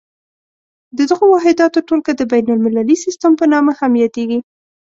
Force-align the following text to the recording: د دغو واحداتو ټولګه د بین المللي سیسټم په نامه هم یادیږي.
د 0.97 0.99
دغو 1.09 1.25
واحداتو 1.31 1.85
ټولګه 1.87 2.13
د 2.17 2.21
بین 2.33 2.45
المللي 2.53 2.95
سیسټم 3.05 3.31
په 3.39 3.45
نامه 3.53 3.73
هم 3.79 3.91
یادیږي. 4.03 4.39